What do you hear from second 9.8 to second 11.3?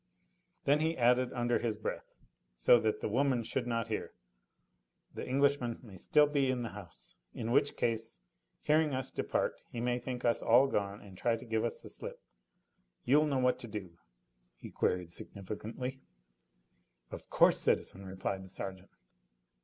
think us all gone and